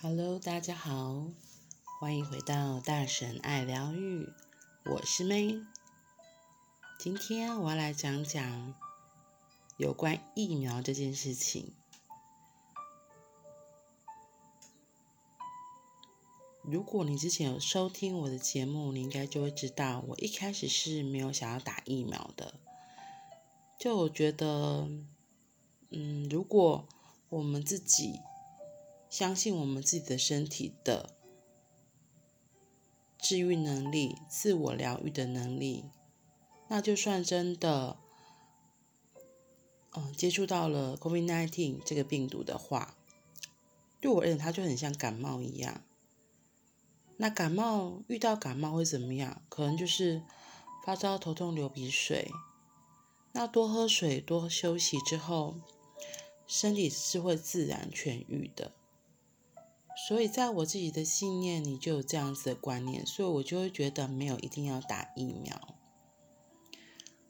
[0.00, 1.26] Hello，大家好，
[1.98, 4.32] 欢迎回到大神爱疗愈，
[4.84, 5.66] 我是 May。
[7.00, 8.74] 今天我要来讲讲
[9.76, 11.72] 有关疫苗这件事情。
[16.62, 22.54] 如果你之前有收听我的节目，你应该就会知道，我一开始是没有想要打疫苗的。
[23.76, 24.88] 就我觉得，
[25.90, 26.86] 嗯，如果
[27.30, 28.20] 我们自己
[29.10, 31.14] 相信我们自己的身体的
[33.18, 35.86] 治愈能力、自我疗愈的能力，
[36.68, 37.98] 那就算真的，
[39.92, 42.96] 嗯，接触到了 COVID-19 这个病毒的话，
[44.00, 45.82] 对我而言，它就很像感冒一样。
[47.16, 49.42] 那感冒遇到感冒会怎么样？
[49.48, 50.22] 可能就是
[50.84, 52.30] 发烧、头痛、流鼻水。
[53.32, 55.56] 那多喝水、多休息之后，
[56.46, 58.72] 身体是会自然痊愈的。
[60.08, 65.76] 所以，在我自己的信念里就有这样子的观念，所以我就会觉得没有一定要打疫苗。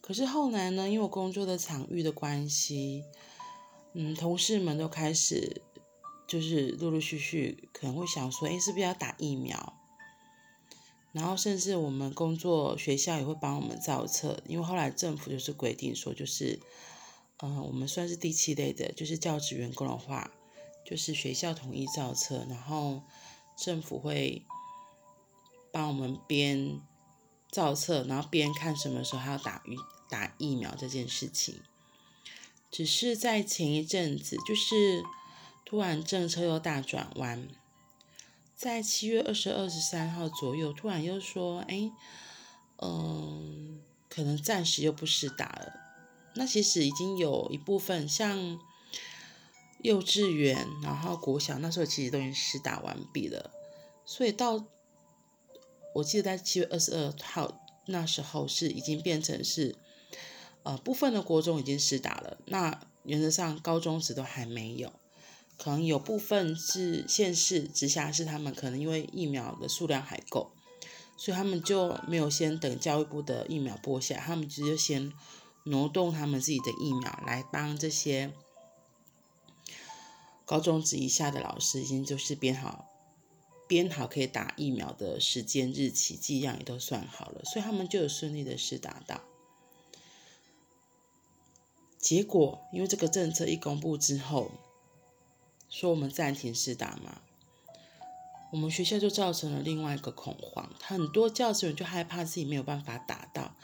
[0.00, 3.02] 可是后来呢，因为我工作的场域的关系，
[3.94, 5.62] 嗯，同事们都开始
[6.28, 9.74] 就是陆陆续续可能会想说，诶，是不是要打疫苗？
[11.10, 16.60] 然后甚至我们工作学校也会帮我们造册，因为后来政府就是规定说，就是，
[17.42, 20.30] 嗯、我们算是第七类的，就是教职员工的话。
[20.84, 23.02] 就是学校统一造册，然后
[23.56, 24.44] 政府会
[25.70, 26.80] 帮我们边
[27.48, 29.76] 造册，然后边看什么时候还要打疫
[30.08, 31.60] 打疫苗这件事情。
[32.72, 35.04] 只是在前一阵子，就是
[35.64, 37.46] 突然政策又大转弯，
[38.56, 41.92] 在七月二十二、十三号左右，突然又说，哎，
[42.78, 45.72] 嗯，可能暂时又不施打了。
[46.34, 48.58] 那其实已经有一部分像。
[49.82, 53.50] 幼稚园，然后国小那时候其实都已经施打完毕了，
[54.04, 54.62] 所以到
[55.94, 59.74] 我记得在七月二十二号那时候是已经变成是，
[60.64, 64.92] 呃，部分的国中已经施打了，那原则上高中职都还没有，
[65.56, 70.52] 可能有部分是县市直辖市他们可能因为疫苗的数量还够，
[71.16, 75.10] 所以他们就没有先等教育部的疫苗拨下，他们直接先
[75.64, 78.30] 挪动他们自己的疫苗来帮这些。
[80.50, 82.88] 高中职以下的老师已经就是编好，
[83.68, 89.20] 编好可以打疫苗的时间、日期、剂量也都算好了，所以他们就有顺利的施打到。
[91.98, 94.50] 结果因为这个政策一公布之后，
[95.68, 97.22] 说我们暂停施打嘛，
[98.50, 103.54] 我们学校就造成了另外一个恐慌，很多教职员就害怕自己没有办法打到，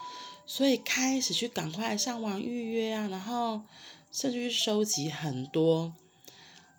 [0.45, 3.63] 所以开始去赶快上网预约啊，然后
[4.09, 5.93] 甚至去收集很多。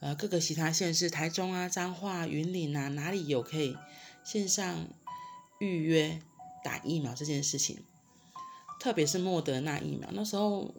[0.01, 3.77] 呃，各个其他县市，台中啊、彰化、云林啊，哪里有可以
[4.25, 4.87] 线上
[5.59, 6.21] 预约
[6.63, 7.79] 打疫苗这件事情？
[8.79, 10.73] 特别是莫德纳疫苗，那时候，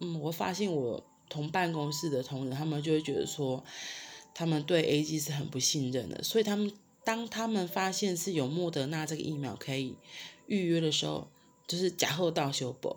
[0.00, 3.62] 嗯，我发现我同办公室的同仁，他们就会觉得说，
[4.34, 6.72] 他们对 A G 是很不信任的，所以他们
[7.04, 9.96] 当他们发现是有莫德纳这个疫苗可以
[10.48, 11.28] 预约的时候，
[11.68, 12.96] 就是假后到修补。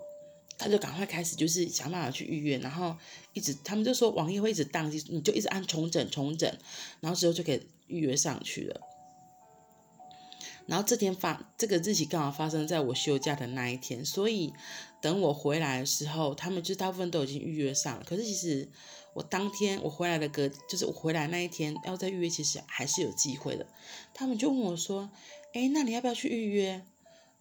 [0.58, 2.96] 他就赶快开始，就是想办法去预约，然后
[3.34, 6.52] 一直他们就说网页会一直宕机，你就一直按重整重整，
[7.00, 8.82] 然后之后就可以预约上去了。
[10.66, 14.52] 然后这天发这个日期刚好发生在我休假的那一天，所以
[15.02, 18.04] 等我回来的时候，他们就大部分都已经预约上了。
[18.06, 18.68] 可是其实
[19.14, 23.66] 我当天我回来的隔，就是我回来那一天要再预约，其实还是有机会的。
[24.14, 25.10] 他们就问我说
[25.54, 26.84] ：“哎，那你要不要去预约？”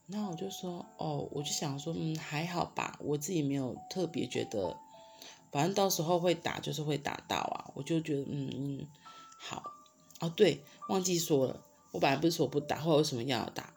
[0.08, 4.76] 那我就说，哦，我就想说，嗯，还好吧，我自己没有特别觉得，
[5.50, 8.86] 反正到时候会打就是会打到啊，我就觉得，嗯，
[9.36, 9.62] 好，
[10.20, 13.74] 哦对，忘记说了，我本来不是说不打，或者为什么要打？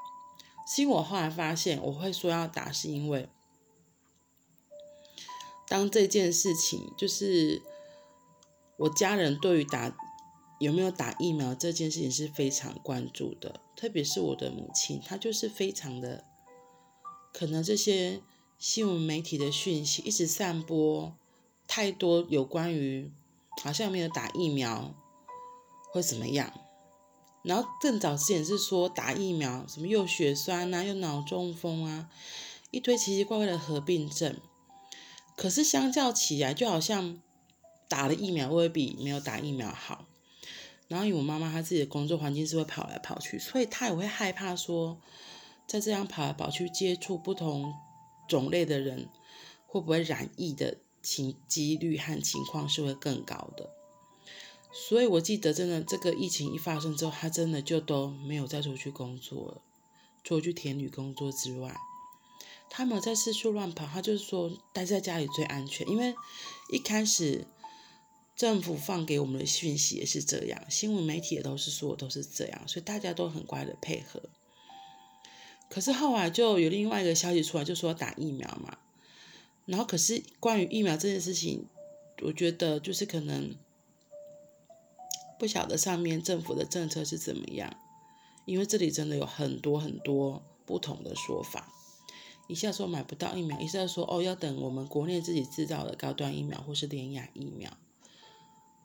[0.67, 3.27] 是因为我后来发现，我会说要打，是因为
[5.67, 7.59] 当这件事情就是
[8.77, 9.95] 我家人对于打
[10.59, 13.59] 有没有打疫苗这件事情是非常关注的。
[13.75, 16.25] 特别是我的母亲，她就是非常的，
[17.33, 18.21] 可能这些
[18.57, 21.13] 新闻媒体的讯息一直散播
[21.65, 23.09] 太多有关于
[23.63, 24.93] 好像没有打疫苗
[25.93, 26.51] 会怎么样，
[27.41, 32.09] 然后更早之前是说打疫苗什么又血栓啊，又脑中风啊，
[32.71, 34.35] 一堆奇奇怪怪的合并症，
[35.37, 37.21] 可是相较起来，就好像
[37.87, 40.05] 打了疫苗会比没有打疫苗好。
[40.89, 44.99] 然后，因为我妈妈她自己的工作环境是会跑来跑去，所以她也会害怕说，
[45.65, 47.73] 在这样跑来跑去接触不同
[48.27, 49.07] 种类的人，
[49.67, 53.69] 会不会染疫的情几率和情况是会更高的。
[54.71, 59.61] 所以我记得，真的这个疫情一发生之后，她真的就都没有再出去工作了，
[60.23, 61.75] 除了去田里工作之外，
[62.71, 63.87] 他没有在四处乱跑。
[63.87, 66.13] 他就是说待在家里最安全，因为
[66.71, 67.47] 一开始
[68.39, 74.21] 政府放给我们的讯息也是这样，新闻媒体也都是说都是这样，所以大家都很乖的配合。
[75.69, 78.77] 可是后来就有另外一个消息出来，就说打疫苗嘛，
[79.65, 81.65] 然后可是关于疫苗这件事情，
[82.21, 83.53] 我觉得就是可能。
[85.37, 87.73] 不晓得上面政府的政策是怎么样，
[88.45, 91.73] 因为这里真的有很多很多不同的说法。
[92.47, 97.71] 一下说买不到疫苗，一下说哦要等我们国内自己制造的高端疫苗或是联亚疫苗，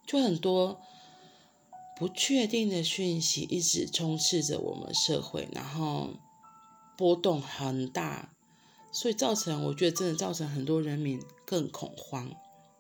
[0.07, 0.81] 就很多
[1.97, 6.11] 不确定的讯息一直充斥着我们社会，然后
[6.97, 8.33] 波动很大，
[8.93, 12.31] 所以造成我觉得真的造成很多人民更恐慌。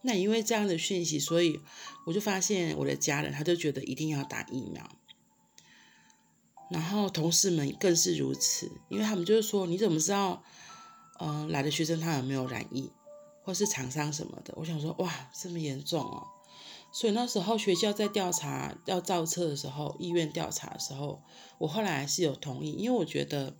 [0.03, 1.61] 那因为这样的讯息，所以
[2.05, 4.87] 我就发现我的家人他就觉得一定要打疫苗，
[6.69, 10.43] 然后同事们更是如此，因为他们就是说，你怎么知道，
[11.21, 12.93] 嗯、来的学生他有没有染疫，
[13.43, 14.53] 或是厂商什么的？
[14.59, 16.27] 我想说，哇，这么严重哦！
[16.95, 21.21] 所以那时候学校在调查要造册的时候，医院调查的时候，
[21.59, 23.57] 我后来还是有同意，因为我觉得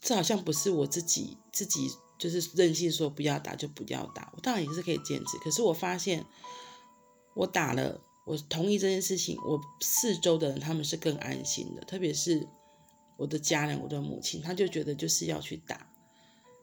[0.00, 1.92] 这好像不是我自己自己。
[2.20, 5.38] 就是任性说不要打就不要打，我当然也是可以坚持。
[5.38, 6.22] 可是我发现，
[7.32, 12.46] 我打了，我同意这件事情，我四周的人他们是更安心的，特别是
[13.16, 15.89] 我的家人，我的母亲，他就觉得就是要去打，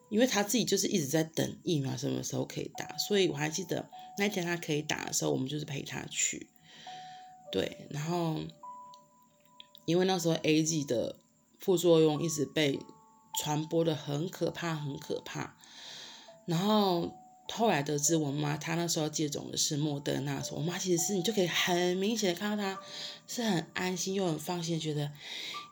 [0.09, 2.97] 因为他自己就是一直在等疫苗什么时候可以打。
[2.97, 6.47] 所以我还记得那天他可以打的时候，我们就是陪他去。
[7.51, 8.41] 对，然后
[9.85, 11.15] 因为那时候 AZ 的
[11.59, 12.79] 副作用一直被。
[13.39, 15.55] 传播的很可怕，很可怕。
[16.47, 17.15] 然后
[17.53, 22.81] 后来得知，我妈她那时候接种的是莫德纳，说我妈其实是你就可以很明显的看到她
[23.27, 25.11] 是很安心又很放心，觉得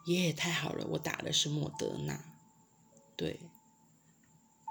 [0.06, 2.24] 耶太好了，我打的是莫德纳，
[3.18, 3.40] 对。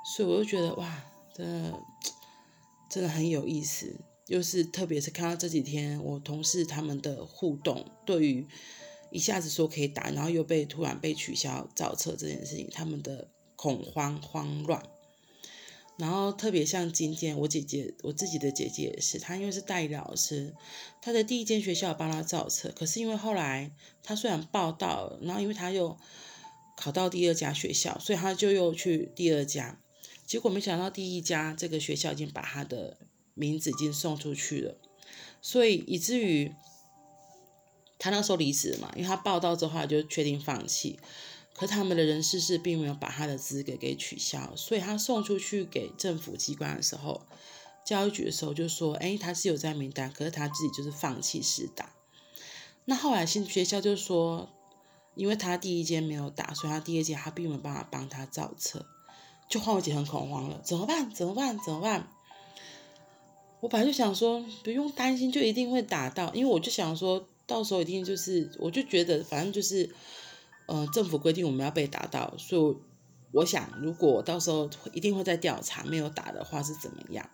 [0.05, 1.03] 所以我就觉得哇，
[1.35, 1.81] 真的
[2.91, 3.97] 真的很有意思，
[4.27, 8.47] 又是特别是看到这几天我同事他们的互动，对于。
[9.11, 14.83] 一下子说可以打，然后又被突然被取消造册这件事情，他们的恐慌慌乱。
[15.97, 20.53] 然后特别像今天我姐姐，我自己的姐姐也是，她因为是代理老师，
[21.01, 23.71] 她的第一间学校帮她造册，可是因为后来
[24.03, 25.97] 她虽然报到，然后因为她又
[26.77, 29.79] 考到第二家学校，所以她就又去第二家，
[30.27, 32.99] 结果没想到第一家这个学校已经把他的
[33.35, 34.77] 名字已经送出去了，
[35.41, 36.53] 所以以至于。
[37.97, 40.99] 他那时候离职嘛，因为他报到之后就确定放弃，
[41.55, 47.23] 可他们的人事室并没有把他的资格给取消，所以他送出去给政府机关的时候，
[47.83, 51.95] 教育局的时候就说，哎，他是有在名单，可是他自己就是放弃试打。
[52.85, 54.51] 那后来新学校就说，
[55.15, 58.85] 因为他第一间没有打，所以他第二间他并没有办法帮他造册，
[59.49, 61.11] 就换我姐很恐慌了，怎么办？
[61.11, 61.59] 怎么办？
[61.65, 62.09] 怎么办？
[63.61, 67.27] 我本来就想说不用担心，就一定会打到，因为我就想说。
[67.47, 69.95] 到时候一定就是，我就觉得反正就是，
[70.65, 72.77] 呃，政府规定我们要被打到，所以
[73.33, 77.29] 我想如果到时候一定会再调查，没有打的话是怎么样？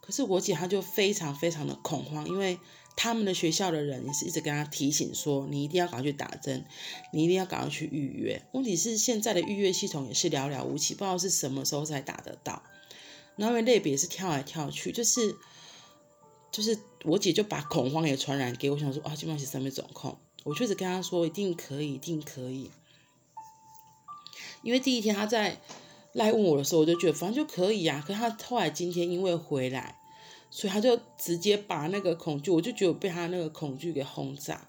[0.00, 2.58] 可是我姐她就非常非常的恐慌，因为
[2.96, 6.64] 他们的学校的人也是一直跟她提醒说，你一定要赶快去打针，
[7.12, 8.42] 你一定要赶快去预约。
[8.52, 12.62] 问题是现在的预约系统也是寥寥无几，不知道是什么时候才打得到。
[13.36, 15.34] 然后因为类别是跳来跳去，就是。
[16.50, 22.70] 就是我姐就把恐慌也传染给我，想说啊，基本上是上面总控，我确实跟她说一定可以，一定可以。
[24.62, 25.62] 因为第一天她在
[26.12, 28.04] 来问我的时候，我就觉得反正就可以啊。
[28.06, 29.96] 可是她后来今天因为回来，
[30.52, 34.68] 所以他就直接把那个恐惧，我就觉得被他那个恐惧给轰炸。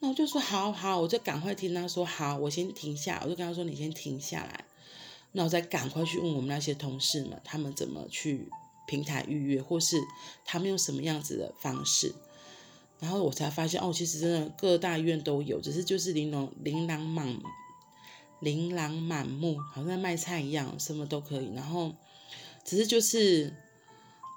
[0.00, 4.64] 那我就说好好，我就赶快听他说好，我先停下，我就跟他说你先停下来，
[5.32, 8.48] 那我再赶快去问我们那些同事们，他们怎么去。
[8.84, 9.96] 平台预约，或是
[10.44, 12.12] 他们用什么样子的方式，
[12.98, 17.38] 然后我才发现哦，其实真的各大医院都有，只是就是琳琅琳琅满
[18.40, 21.54] 琳琅满目，好像卖菜一样，什么都可以。
[21.54, 21.94] 然后
[22.64, 23.54] 只是就是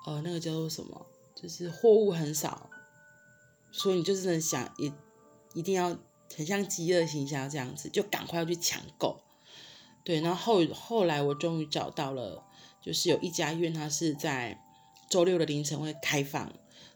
[0.06, 2.70] 呃，那个叫做什么，就是货物很少，
[3.72, 4.94] 所以你就是很想一
[5.54, 5.98] 一定要
[6.36, 9.20] 很像饥饿行销这样子，就赶快要去抢购。
[10.04, 12.44] 对，然后后后来我终于找到了。
[12.82, 14.62] 就是有一家医院，它是在
[15.10, 16.44] 周六的凌晨会开放，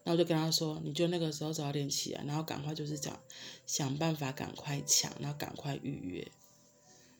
[0.03, 3.19] 然后就跟他说，你就那个时候早点起来，然后赶快就是讲
[3.65, 6.31] 想办法赶快抢，然后赶快预约，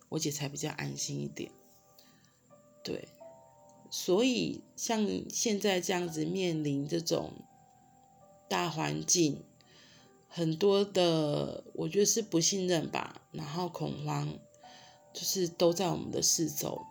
[0.09, 1.51] 我姐才比较安心一点。
[2.83, 3.07] 对，
[3.89, 7.31] 所以像现在这样子面临这种
[8.47, 9.43] 大环境，
[10.27, 14.37] 很多的我觉得是不信任吧，然后恐慌，
[15.13, 16.85] 就是都在我们的四周。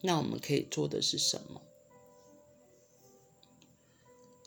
[0.00, 1.62] 那我们可以做的是什么？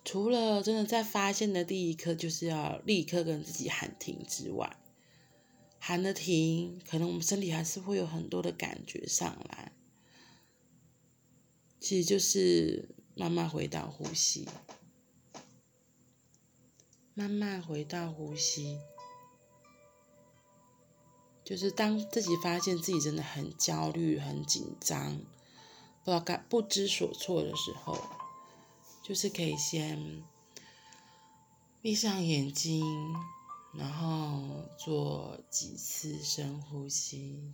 [0.03, 4.77] 除了真的在发现的第一刻，就是要立刻跟自己喊停之外，
[5.79, 9.66] 喊了停，可能我们身体还是会有很多的感觉上来。
[11.79, 14.47] 其实就是慢慢回到呼吸，
[17.13, 18.79] 慢慢回到呼吸，
[21.43, 25.17] 就是当自己发现自己真的很焦虑、很紧张，
[26.03, 27.97] 不知道该不知所措的时候，
[29.03, 30.23] 就是可以先
[31.81, 32.83] 闭上眼睛，
[33.73, 37.53] 然后做几次深呼吸。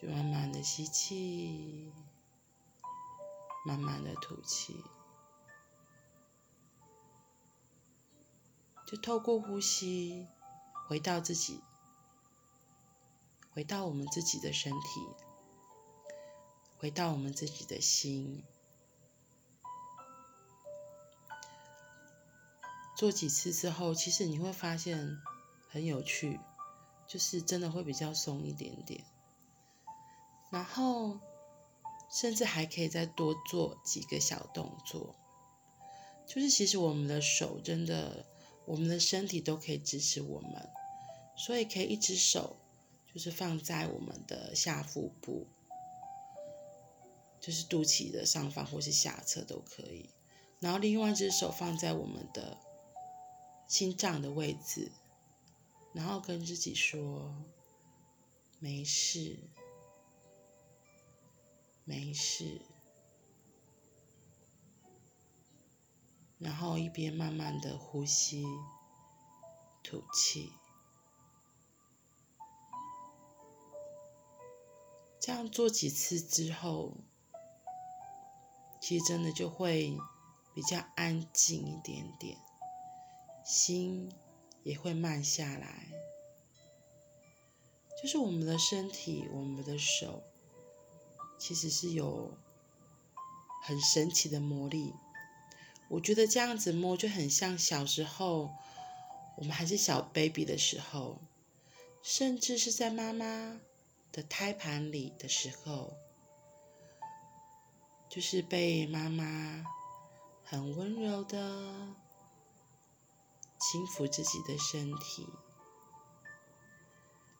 [0.00, 1.92] 就慢慢的吸气，
[3.66, 4.82] 慢慢的吐气，
[8.86, 10.26] 就透过呼吸
[10.88, 11.60] 回到自己，
[13.52, 15.06] 回到我们自己的身体，
[16.78, 18.42] 回到我们自己的心。
[22.96, 25.20] 做几次之后，其实你会发现
[25.68, 26.40] 很有趣，
[27.06, 29.04] 就是真的会比较松一点点。
[30.50, 31.20] 然后，
[32.10, 35.14] 甚至还可以再多做几个小动作，
[36.26, 38.26] 就是其实我们的手真的，
[38.66, 40.68] 我们的身体都可以支持我们，
[41.36, 42.56] 所以可以一只手
[43.12, 45.46] 就是放在我们的下腹部，
[47.40, 50.10] 就是肚脐的上方或是下侧都可以，
[50.58, 52.58] 然后另外一只手放在我们的
[53.68, 54.90] 心脏的位置，
[55.92, 57.32] 然后跟自己说
[58.58, 59.38] 没事。
[61.84, 62.60] 没事，
[66.38, 68.44] 然后一边慢慢的呼吸、
[69.82, 70.52] 吐气，
[75.18, 76.96] 这样做几次之后，
[78.80, 79.98] 其实真的就会
[80.54, 82.38] 比较安静一点点，
[83.44, 84.12] 心
[84.62, 85.88] 也会慢下来。
[88.00, 90.22] 就是我们的身体，我们的手。
[91.40, 92.36] 其实是有
[93.62, 94.92] 很神奇的魔力，
[95.88, 98.50] 我觉得这样子摸就很像小时候，
[99.38, 101.18] 我们还是小 baby 的时候，
[102.02, 103.58] 甚至是在妈妈
[104.12, 105.96] 的胎盘里的时候，
[108.10, 109.64] 就是被妈妈
[110.44, 111.96] 很温柔的
[113.58, 115.26] 轻抚自己的身体，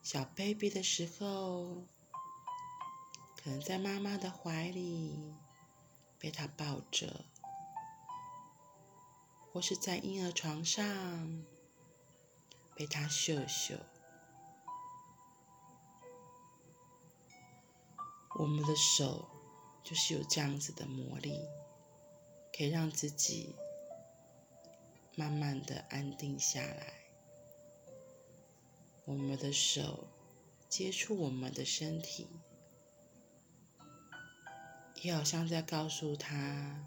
[0.01, 1.83] 小 baby 的时候。
[3.43, 5.33] 可能在妈妈的怀里
[6.19, 7.25] 被她抱着，
[9.51, 11.43] 或是在婴儿床上
[12.75, 13.75] 被她嗅嗅。
[18.39, 19.27] 我们的手
[19.83, 21.39] 就是有这样子的魔力，
[22.55, 23.55] 可以让自己
[25.15, 26.93] 慢慢的安定下来。
[29.05, 30.07] 我们的手
[30.69, 32.27] 接触我们的身体。
[35.01, 36.85] 也好像在告诉他：“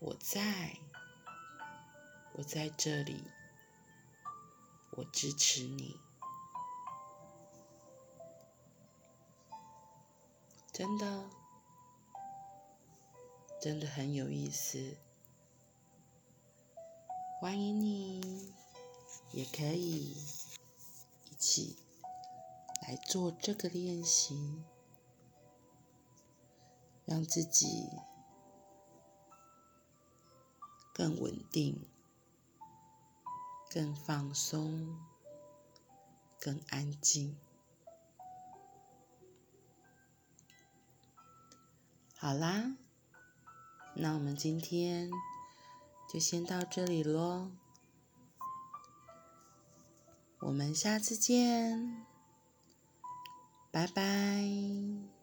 [0.00, 0.78] 我在，
[2.32, 3.24] 我在这里，
[4.92, 6.00] 我支持你。”
[10.72, 11.28] 真的，
[13.60, 14.96] 真的很有意思。
[17.38, 18.54] 欢迎你，
[19.32, 20.16] 也可以
[21.30, 21.76] 一起
[22.80, 24.64] 来做这个练习。
[27.08, 27.88] 让自己
[30.92, 31.80] 更稳定、
[33.70, 34.98] 更放松、
[36.38, 37.34] 更安静。
[42.18, 42.76] 好啦，
[43.94, 45.10] 那我们今天
[46.12, 47.50] 就先到这里喽。
[50.40, 52.04] 我们下次见，
[53.70, 55.17] 拜拜。